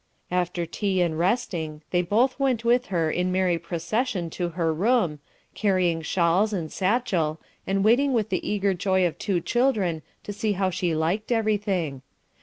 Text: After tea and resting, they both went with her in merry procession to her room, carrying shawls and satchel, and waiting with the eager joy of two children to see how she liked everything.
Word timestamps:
After 0.31 0.65
tea 0.65 0.99
and 1.03 1.19
resting, 1.19 1.83
they 1.91 2.01
both 2.01 2.39
went 2.39 2.65
with 2.65 2.87
her 2.87 3.11
in 3.11 3.31
merry 3.31 3.59
procession 3.59 4.31
to 4.31 4.49
her 4.57 4.73
room, 4.73 5.19
carrying 5.53 6.01
shawls 6.01 6.53
and 6.53 6.71
satchel, 6.71 7.39
and 7.67 7.83
waiting 7.83 8.11
with 8.11 8.29
the 8.29 8.41
eager 8.49 8.73
joy 8.73 9.05
of 9.05 9.19
two 9.19 9.39
children 9.41 10.01
to 10.23 10.33
see 10.33 10.53
how 10.53 10.71
she 10.71 10.95
liked 10.95 11.31
everything. 11.31 12.01